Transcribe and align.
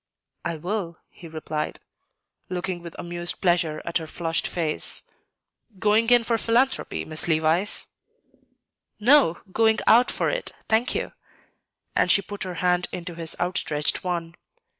"I 0.43 0.55
will," 0.57 0.97
he 1.11 1.27
replied, 1.27 1.79
looking 2.49 2.81
with 2.81 2.95
amused 2.97 3.39
pleasure 3.39 3.83
at 3.85 3.99
her 3.99 4.07
flushed 4.07 4.47
face. 4.47 5.03
"Going 5.77 6.09
in 6.09 6.23
for 6.23 6.39
philanthropy, 6.39 7.05
Miss 7.05 7.27
Levice?" 7.27 7.89
"No; 8.99 9.41
going 9.51 9.77
out 9.85 10.09
for 10.09 10.27
it, 10.31 10.53
thank 10.67 10.95
you;" 10.95 11.11
and 11.95 12.09
she 12.09 12.23
put 12.23 12.41
her 12.41 12.55
hand 12.65 12.87
into 12.91 13.13
his 13.13 13.35
outstretched 13.39 14.03
one. 14.03 14.33